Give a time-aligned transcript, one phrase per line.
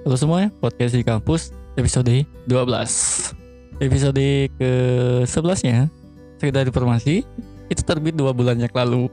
[0.00, 5.92] Halo semuanya, podcast di kampus episode 12 Episode ke-11 nya
[6.40, 7.20] Sekedar informasi
[7.68, 9.12] Itu terbit dua bulan yang lalu.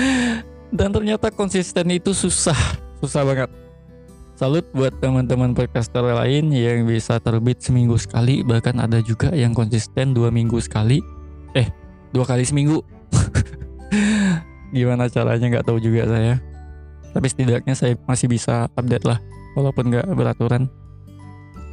[0.80, 2.56] Dan ternyata konsisten itu susah
[3.04, 3.52] Susah banget.
[4.32, 10.16] Salut buat teman-teman podcaster lain yang bisa terbit seminggu sekali Bahkan ada juga yang konsisten
[10.16, 11.04] dua minggu sekali.
[11.52, 11.68] Eh,
[12.16, 12.80] dua kali seminggu.
[14.72, 16.40] Gimana caranya nggak tahu juga saya.
[17.12, 19.20] Tapi setidaknya saya masih bisa update lah
[19.56, 20.68] Walaupun nggak beraturan.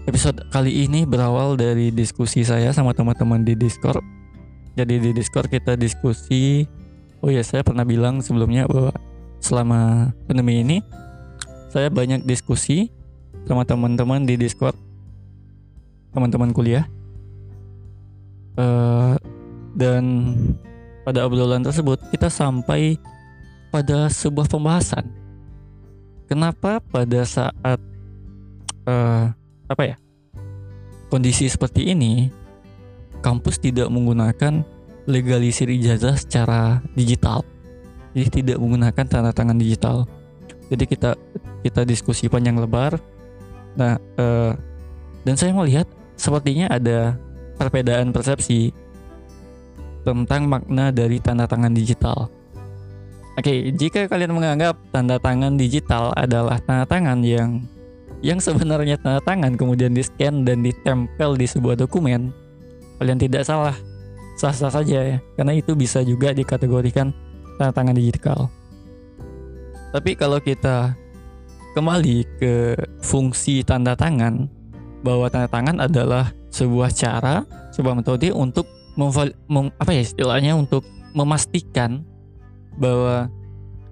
[0.06, 4.06] Episode kali ini berawal dari diskusi saya sama teman-teman di Discord.
[4.78, 6.68] Jadi di Discord kita diskusi
[7.26, 8.94] Oh ya saya pernah bilang sebelumnya bahwa
[9.42, 10.78] selama pandemi ini
[11.74, 12.94] saya banyak diskusi
[13.50, 14.78] sama teman-teman di Discord,
[16.14, 16.86] teman-teman kuliah,
[18.62, 19.18] uh,
[19.74, 20.38] dan
[21.02, 23.02] pada obrolan tersebut kita sampai
[23.74, 25.10] pada sebuah pembahasan.
[26.26, 27.78] Kenapa pada saat
[28.90, 29.30] uh,
[29.70, 29.96] apa ya
[31.10, 32.34] kondisi seperti ini
[33.22, 34.66] kampus tidak menggunakan
[35.06, 37.46] legalisir ijazah secara digital,
[38.18, 40.10] jadi tidak menggunakan tanda tangan digital.
[40.66, 41.14] Jadi kita
[41.62, 42.98] kita diskusi panjang lebar.
[43.78, 44.54] Nah eh,
[45.26, 45.86] dan saya melihat
[46.18, 47.18] sepertinya ada
[47.58, 48.74] perbedaan persepsi
[50.06, 52.30] tentang makna dari tanda tangan digital
[53.36, 57.64] oke jika kalian menganggap tanda tangan digital adalah tanda tangan yang
[58.24, 62.34] yang sebenarnya tanda tangan kemudian di scan dan ditempel di sebuah dokumen
[63.00, 63.76] kalian tidak salah.
[64.36, 67.16] Sah-sah saja ya karena itu bisa juga dikategorikan
[67.56, 68.52] tanda tangan digital.
[69.96, 70.92] Tapi kalau kita
[71.72, 74.52] kembali ke fungsi tanda tangan,
[75.04, 78.68] bahwa tanda tangan adalah sebuah cara, sebuah metode untuk
[79.00, 80.84] mem, apa ya istilahnya untuk
[81.16, 82.04] memastikan
[82.76, 83.32] bahwa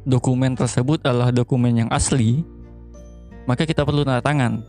[0.04, 2.44] dokumen tersebut adalah dokumen yang asli,
[3.48, 4.64] maka kita perlu tanda tangan.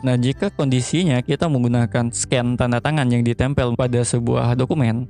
[0.00, 5.04] Nah, jika kondisinya kita menggunakan scan tanda tangan yang ditempel pada sebuah dokumen,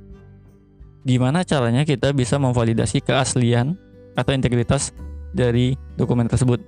[1.07, 3.79] gimana caranya kita bisa memvalidasi keaslian
[4.19, 4.91] atau integritas
[5.31, 6.59] dari dokumen tersebut.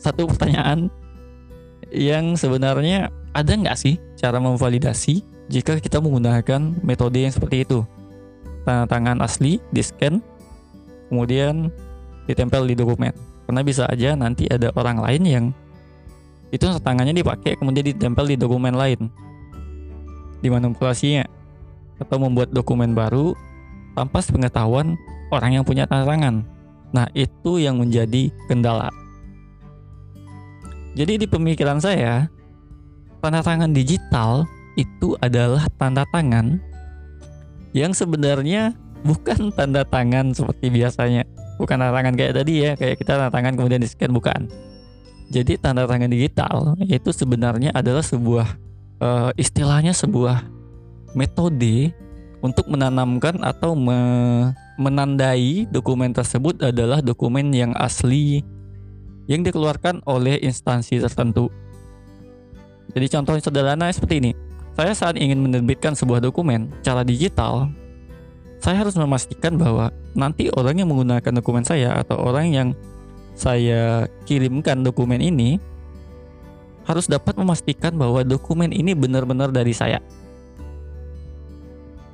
[0.00, 0.88] Satu pertanyaan
[1.92, 5.20] yang sebenarnya ada nggak sih cara memvalidasi
[5.52, 7.84] jika kita menggunakan metode yang seperti itu?
[8.68, 10.20] Tanda tangan asli di scan,
[11.08, 11.72] kemudian
[12.28, 13.16] ditempel di dokumen.
[13.48, 15.44] Karena bisa aja nanti ada orang lain yang
[16.52, 19.08] itu tangannya dipakai kemudian ditempel di dokumen lain.
[20.44, 21.24] Dimanipulasinya
[21.96, 23.32] atau membuat dokumen baru
[23.96, 25.00] tanpa pengetahuan
[25.32, 26.44] orang yang punya tanda tangan.
[26.92, 28.92] Nah, itu yang menjadi kendala.
[30.92, 32.28] Jadi di pemikiran saya,
[33.24, 34.44] tanda tangan digital
[34.76, 36.60] itu adalah tanda tangan
[37.84, 38.74] yang sebenarnya
[39.06, 41.22] bukan tanda tangan seperti biasanya.
[41.58, 44.50] Bukan tanda tangan kayak tadi ya, kayak kita tanda tangan kemudian di scan bukan.
[45.28, 48.48] Jadi tanda tangan digital itu sebenarnya adalah sebuah
[49.02, 50.40] uh, istilahnya sebuah
[51.12, 51.92] metode
[52.40, 53.98] untuk menanamkan atau me
[54.78, 58.46] menandai dokumen tersebut adalah dokumen yang asli
[59.26, 61.50] yang dikeluarkan oleh instansi tertentu.
[62.94, 64.32] Jadi contoh sederhana seperti ini.
[64.78, 67.66] Saya saat ingin menerbitkan sebuah dokumen secara digital,
[68.62, 72.68] saya harus memastikan bahwa nanti orang yang menggunakan dokumen saya atau orang yang
[73.34, 75.58] saya kirimkan dokumen ini
[76.86, 79.98] harus dapat memastikan bahwa dokumen ini benar-benar dari saya.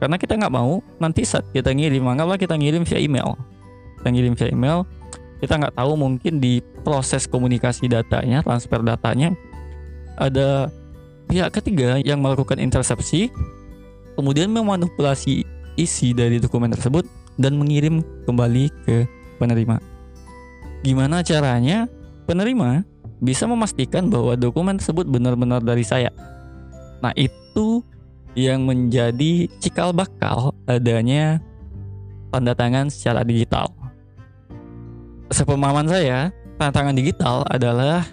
[0.01, 3.41] Karena kita nggak mau nanti saat kita ngirim anggaplah kita ngirim via email
[4.05, 4.79] kita ngirim via email
[5.41, 9.33] kita nggak tahu mungkin di proses komunikasi datanya transfer datanya
[10.21, 10.69] ada
[11.27, 13.33] pihak ketiga yang melakukan intersepsi
[14.15, 15.43] kemudian memanipulasi
[15.75, 19.07] isi dari dokumen tersebut dan mengirim kembali ke
[19.43, 19.83] penerima.
[20.87, 21.91] Gimana caranya?
[22.25, 22.87] Penerima
[23.21, 26.09] bisa memastikan bahwa dokumen tersebut benar-benar dari saya.
[27.05, 27.85] Nah itu
[28.33, 31.39] yang menjadi cikal bakal adanya
[32.33, 33.71] tanda tangan secara digital.
[35.29, 38.09] Sepemahaman saya, tanda tangan digital adalah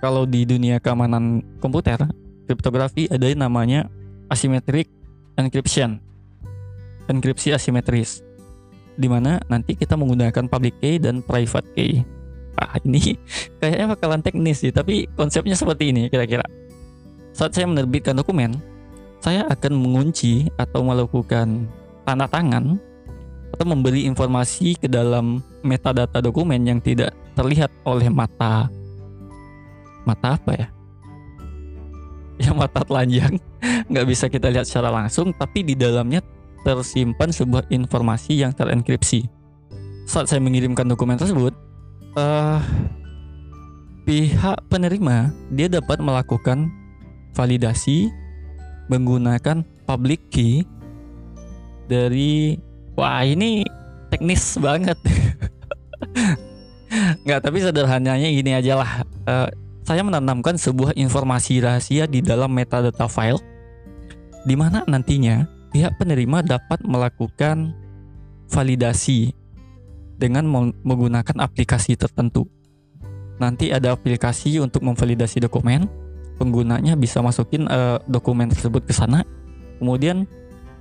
[0.00, 1.96] kalau di dunia keamanan komputer,
[2.44, 3.88] kriptografi ada yang namanya
[4.28, 4.90] asymmetric
[5.40, 6.00] encryption.
[7.06, 8.20] Enkripsi asimetris.
[8.96, 12.02] Di mana nanti kita menggunakan public key dan private key.
[12.56, 13.14] Ah, ini
[13.60, 16.44] kayaknya bakalan teknis sih, tapi konsepnya seperti ini kira-kira.
[17.36, 18.56] Saat saya menerbitkan dokumen,
[19.20, 21.68] saya akan mengunci atau melakukan
[22.08, 22.80] tanda tangan
[23.52, 28.72] atau memberi informasi ke dalam metadata dokumen yang tidak terlihat oleh mata
[30.06, 30.68] mata apa ya?
[32.36, 33.36] Ya mata telanjang
[33.90, 36.22] nggak bisa kita lihat secara langsung, tapi di dalamnya
[36.62, 39.26] tersimpan sebuah informasi yang terenkripsi.
[40.06, 41.54] Saat saya mengirimkan dokumen tersebut,
[42.14, 42.62] uh,
[44.06, 46.70] pihak penerima dia dapat melakukan
[47.34, 48.08] validasi
[48.86, 50.62] menggunakan public key
[51.90, 52.58] dari
[52.94, 53.66] wah ini
[54.10, 54.94] teknis banget
[57.26, 58.90] nggak tapi sederhananya gini aja lah
[59.26, 59.50] uh,
[59.86, 63.38] saya menanamkan sebuah informasi rahasia di dalam metadata file
[64.42, 67.70] di mana nantinya pihak penerima dapat melakukan
[68.50, 69.30] validasi
[70.18, 70.42] dengan
[70.82, 72.50] menggunakan aplikasi tertentu.
[73.38, 75.86] Nanti ada aplikasi untuk memvalidasi dokumen,
[76.40, 79.22] penggunanya bisa masukin uh, dokumen tersebut ke sana.
[79.78, 80.26] Kemudian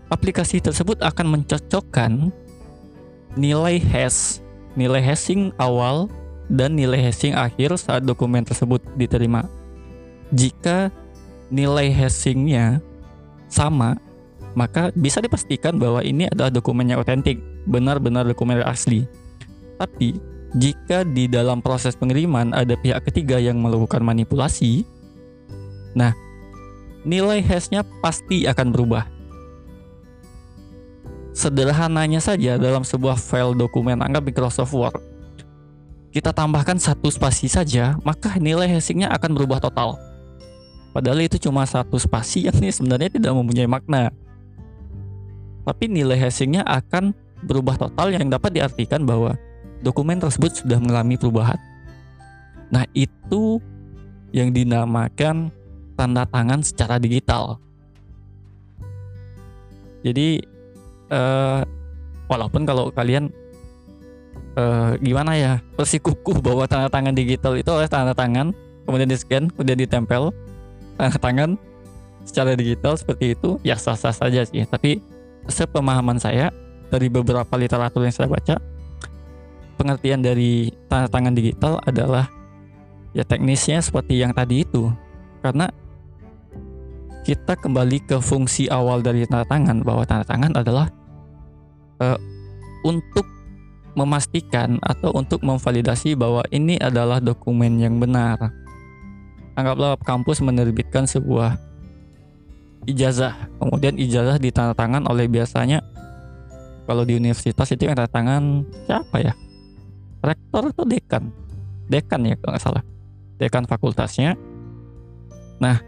[0.09, 2.33] aplikasi tersebut akan mencocokkan
[3.37, 4.41] nilai hash,
[4.73, 6.09] nilai hashing awal
[6.51, 9.45] dan nilai hashing akhir saat dokumen tersebut diterima.
[10.33, 10.89] Jika
[11.49, 12.81] nilai hashingnya
[13.49, 13.97] sama,
[14.57, 17.37] maka bisa dipastikan bahwa ini adalah dokumen yang otentik,
[17.67, 19.05] benar-benar dokumen asli.
[19.75, 20.15] Tapi
[20.55, 24.87] jika di dalam proses pengiriman ada pihak ketiga yang melakukan manipulasi,
[25.91, 26.15] nah
[27.03, 29.03] nilai hashnya pasti akan berubah.
[31.35, 34.95] Sederhananya saja dalam sebuah file dokumen anggap Microsoft Word,
[36.15, 39.99] kita tambahkan satu spasi saja, maka nilai hashingnya akan berubah total.
[40.95, 44.15] Padahal itu cuma satu spasi yang sebenarnya tidak mempunyai makna.
[45.67, 47.11] Tapi nilai hashingnya akan
[47.43, 49.35] berubah total yang dapat diartikan bahwa
[49.83, 51.59] dokumen tersebut sudah mengalami perubahan.
[52.71, 53.59] Nah, itu
[54.31, 55.51] yang dinamakan
[55.99, 57.59] tanda tangan secara digital.
[59.99, 60.39] Jadi,
[61.11, 61.61] eh,
[62.31, 63.35] walaupun kalau kalian
[64.55, 65.59] eh, gimana ya?
[65.75, 68.55] Bersikukuh bahwa tanda tangan digital itu oleh tanda tangan,
[68.87, 70.31] kemudian di scan, kemudian ditempel
[70.95, 71.49] tanda tangan.
[72.25, 74.65] Secara digital seperti itu, ya sah-sah saja sih.
[74.65, 74.97] Tapi
[75.45, 76.49] sepemahaman saya
[76.89, 78.57] dari beberapa literatur yang saya baca,
[79.77, 82.25] pengertian dari tanda tangan digital adalah
[83.13, 84.89] ya teknisnya seperti yang tadi itu.
[85.45, 85.69] Karena
[87.21, 90.89] kita kembali ke fungsi awal dari tanda tangan bahwa tanda tangan adalah
[92.01, 92.17] uh,
[92.85, 93.34] untuk
[93.95, 98.51] memastikan atau untuk memvalidasi bahwa ini adalah dokumen yang benar.
[99.55, 101.55] Anggaplah kampus menerbitkan sebuah
[102.85, 105.79] ijazah, kemudian ijazah ditandatangan oleh biasanya
[106.85, 109.33] kalau di universitas itu yang tanda tangan siapa ya?
[110.25, 111.29] rektor atau dekan
[111.85, 112.83] dekan ya kalau nggak salah
[113.37, 114.33] dekan fakultasnya
[115.61, 115.79] nah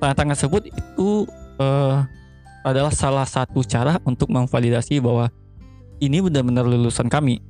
[0.00, 1.28] tanda tangan tersebut itu
[1.60, 2.00] uh,
[2.64, 5.28] adalah salah satu cara untuk memvalidasi bahwa
[6.00, 7.44] ini benar-benar lulusan kami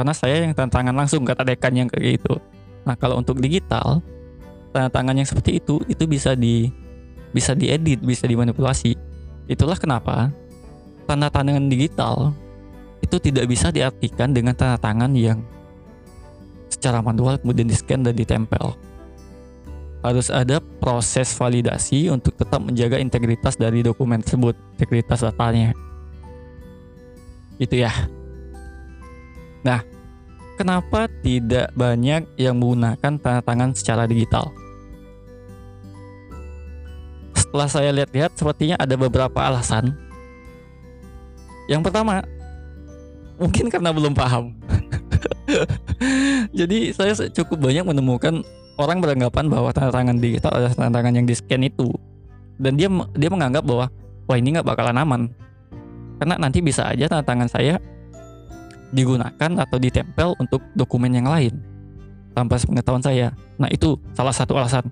[0.00, 2.40] karena saya yang tanda tangan langsung kata dekan yang kayak gitu
[2.88, 4.00] nah kalau untuk digital
[4.72, 6.72] tanda tangan yang seperti itu itu bisa di
[7.36, 8.96] bisa diedit bisa dimanipulasi
[9.44, 10.32] itulah kenapa
[11.04, 12.32] tanda tangan digital
[13.04, 15.44] itu tidak bisa diartikan dengan tanda tangan yang
[16.70, 18.72] secara manual kemudian di scan dan ditempel.
[20.00, 25.76] Harus ada proses validasi untuk tetap menjaga integritas dari dokumen tersebut, integritas datanya.
[27.60, 27.92] Itu ya.
[29.60, 29.84] Nah,
[30.60, 34.52] kenapa tidak banyak yang menggunakan tanda tangan secara digital?
[37.32, 39.96] Setelah saya lihat-lihat, sepertinya ada beberapa alasan.
[41.64, 42.20] Yang pertama,
[43.40, 44.52] mungkin karena belum paham.
[46.60, 48.44] Jadi saya cukup banyak menemukan
[48.76, 51.88] orang beranggapan bahwa tanda tangan digital adalah tanda tangan yang di scan itu,
[52.60, 53.88] dan dia dia menganggap bahwa
[54.28, 55.22] wah ini nggak bakalan aman,
[56.20, 57.80] karena nanti bisa aja tanda tangan saya
[58.90, 61.58] digunakan atau ditempel untuk dokumen yang lain
[62.34, 63.34] tanpa pengetahuan saya.
[63.58, 64.86] Nah itu salah satu alasan.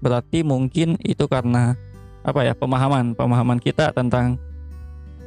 [0.00, 1.76] Berarti mungkin itu karena
[2.24, 4.40] apa ya pemahaman pemahaman kita tentang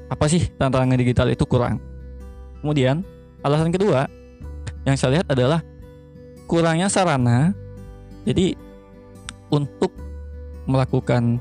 [0.09, 1.77] apa sih tanda tangan digital itu kurang
[2.61, 3.05] Kemudian
[3.45, 4.09] alasan kedua
[4.83, 5.61] yang saya lihat adalah
[6.49, 7.53] kurangnya sarana.
[8.27, 8.59] Jadi
[9.47, 9.93] untuk
[10.67, 11.39] melakukan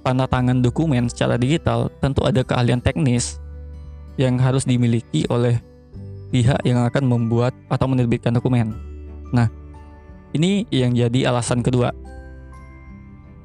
[0.00, 3.36] tanda tangan dokumen secara digital tentu ada keahlian teknis
[4.16, 5.60] yang harus dimiliki oleh
[6.32, 8.72] pihak yang akan membuat atau menerbitkan dokumen.
[9.30, 9.52] Nah,
[10.32, 11.92] ini yang jadi alasan kedua.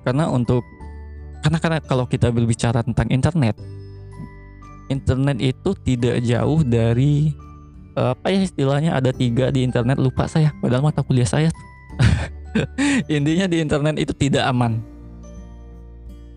[0.07, 0.63] Karena untuk
[1.43, 3.59] karena karena kalau kita berbicara tentang internet,
[4.87, 7.35] internet itu tidak jauh dari
[7.97, 11.49] uh, apa ya istilahnya ada tiga di internet lupa saya padahal mata kuliah saya
[13.11, 14.79] intinya di internet itu tidak aman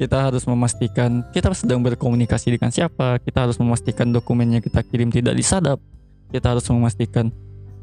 [0.00, 5.36] kita harus memastikan kita sedang berkomunikasi dengan siapa kita harus memastikan dokumennya kita kirim tidak
[5.36, 5.76] disadap
[6.30, 7.28] kita harus memastikan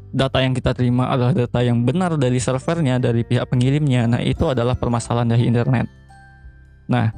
[0.08, 4.48] data yang kita terima adalah data yang benar dari servernya dari pihak pengirimnya nah itu
[4.48, 5.86] adalah permasalahan dari internet
[6.88, 7.12] nah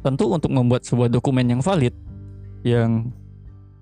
[0.00, 1.92] tentu untuk membuat sebuah dokumen yang valid
[2.64, 3.12] yang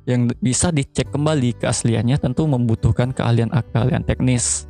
[0.03, 4.67] yang bisa dicek kembali keasliannya tentu membutuhkan keahlian keahlian teknis.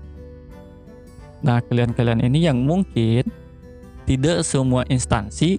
[1.40, 3.26] Nah, kalian-kalian ini yang mungkin
[4.04, 5.58] tidak semua instansi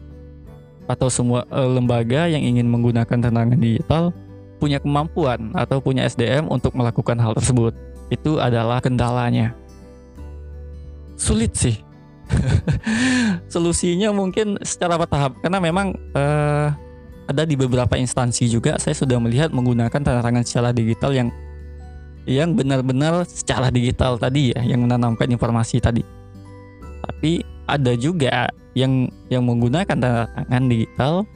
[0.86, 4.14] atau semua uh, lembaga yang ingin menggunakan tantangan digital
[4.64, 7.76] punya kemampuan atau punya SDM untuk melakukan hal tersebut.
[8.08, 9.52] Itu adalah kendalanya.
[11.20, 11.76] Sulit sih.
[13.52, 16.72] Solusinya mungkin secara bertahap karena memang uh,
[17.28, 21.30] ada di beberapa instansi juga saya sudah melihat menggunakan tanda tangan secara digital yang
[22.24, 26.08] yang benar-benar secara digital tadi ya yang menanamkan informasi tadi.
[27.04, 28.48] Tapi ada juga
[28.80, 31.28] yang yang menggunakan tanda tangan digital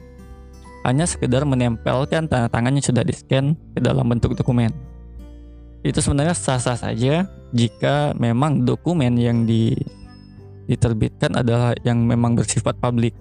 [0.88, 4.72] hanya sekedar menempelkan tanda tangan yang sudah di-scan ke dalam bentuk dokumen.
[5.84, 9.76] Itu sebenarnya sah-sah saja jika memang dokumen yang di,
[10.64, 13.12] diterbitkan adalah yang memang bersifat publik.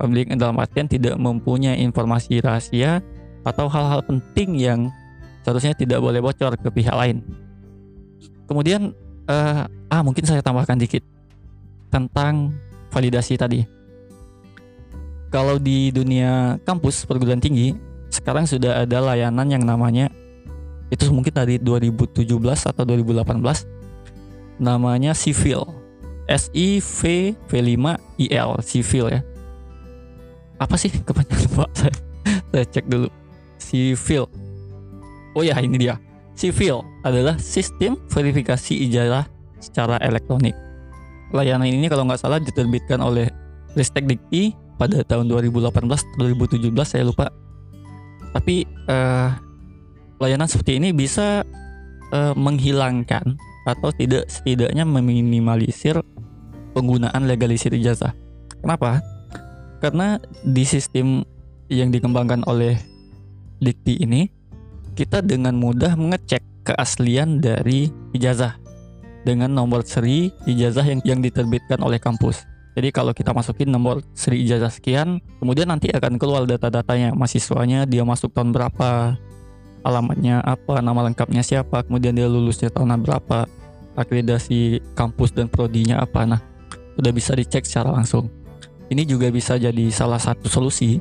[0.00, 3.04] Publik dalam artian tidak mempunyai informasi rahasia
[3.44, 4.88] atau hal-hal penting yang
[5.44, 7.20] seharusnya tidak boleh bocor ke pihak lain.
[8.48, 8.96] Kemudian,
[9.28, 11.04] uh, ah mungkin saya tambahkan dikit
[11.92, 12.56] tentang
[12.88, 13.73] validasi tadi.
[15.34, 17.74] Kalau di dunia kampus perguruan tinggi,
[18.06, 20.06] sekarang sudah ada layanan yang namanya
[20.94, 22.22] itu mungkin dari 2017
[22.70, 23.42] atau 2018
[24.62, 25.66] namanya Civil.
[26.30, 29.20] S I V V5 I L Civil ya.
[30.62, 31.70] Apa sih kepanjangan Pak?
[31.74, 31.94] Saya,
[32.54, 33.10] saya cek dulu.
[33.58, 34.30] Civil.
[35.34, 35.98] Oh ya, ini dia.
[36.38, 39.26] Civil adalah sistem verifikasi ijazah
[39.58, 40.54] secara elektronik.
[41.34, 43.26] Layanan ini kalau nggak salah diterbitkan oleh
[43.74, 45.70] Ristek Dikti pada tahun 2018
[46.18, 47.30] 2017 saya lupa.
[48.34, 49.30] Tapi uh,
[50.18, 51.46] layanan seperti ini bisa
[52.10, 56.02] uh, menghilangkan atau tidak setidaknya meminimalisir
[56.74, 58.12] penggunaan legalisir ijazah.
[58.60, 59.00] Kenapa?
[59.78, 61.22] Karena di sistem
[61.70, 62.76] yang dikembangkan oleh
[63.62, 64.28] Dikti ini
[64.92, 68.58] kita dengan mudah mengecek keaslian dari ijazah
[69.24, 72.44] dengan nomor seri ijazah yang, yang diterbitkan oleh kampus.
[72.74, 78.02] Jadi kalau kita masukin nomor seri ijazah sekian, kemudian nanti akan keluar data-datanya mahasiswanya, dia
[78.02, 79.14] masuk tahun berapa,
[79.86, 83.46] alamatnya apa, nama lengkapnya siapa, kemudian dia lulusnya tahun berapa,
[83.94, 86.26] akreditasi kampus dan prodinya apa.
[86.26, 86.40] Nah,
[86.98, 88.26] sudah bisa dicek secara langsung.
[88.90, 90.98] Ini juga bisa jadi salah satu solusi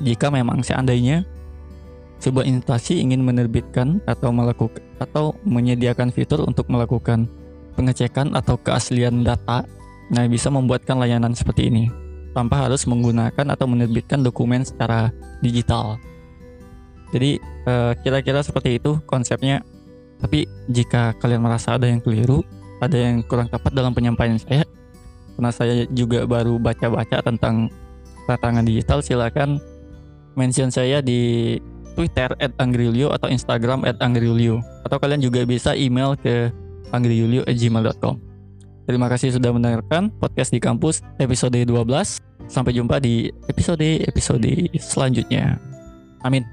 [0.00, 1.26] jika memang seandainya
[2.22, 7.26] sebuah instansi ingin menerbitkan atau melakukan atau menyediakan fitur untuk melakukan
[7.74, 9.66] pengecekan atau keaslian data,
[10.08, 11.92] nah bisa membuatkan layanan seperti ini
[12.32, 15.12] tanpa harus menggunakan atau menerbitkan dokumen secara
[15.44, 16.00] digital.
[17.12, 17.36] Jadi
[17.68, 19.60] eh, kira-kira seperti itu konsepnya.
[20.22, 22.46] Tapi jika kalian merasa ada yang keliru,
[22.78, 24.62] ada yang kurang tepat dalam penyampaian saya,
[25.34, 27.66] karena saya juga baru baca-baca tentang
[28.30, 29.58] tantangan digital, silakan
[30.38, 31.58] mention saya di
[31.98, 33.98] Twitter at atau Instagram at.
[33.98, 36.54] Atau kalian juga bisa email ke
[36.94, 38.31] anggrilio@gmail.com.
[38.92, 42.20] Terima kasih sudah mendengarkan podcast di kampus episode 12.
[42.44, 45.56] Sampai jumpa di episode-episode selanjutnya.
[46.20, 46.44] Amin.